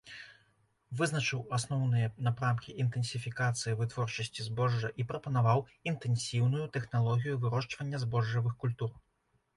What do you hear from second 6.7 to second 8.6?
тэхналогію вырошчвання збожжавых